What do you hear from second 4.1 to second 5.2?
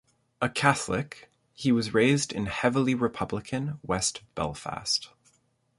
Belfast.